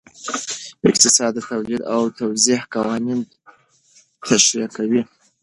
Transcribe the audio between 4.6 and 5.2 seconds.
کوي.